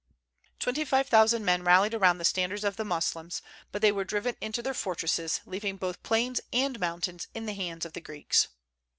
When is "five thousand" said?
0.83-1.45